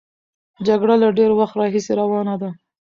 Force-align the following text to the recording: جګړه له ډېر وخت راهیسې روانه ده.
جګړه 0.67 0.95
له 1.03 1.07
ډېر 1.17 1.31
وخت 1.39 1.53
راهیسې 1.61 1.91
روانه 2.01 2.35
ده. 2.41 2.49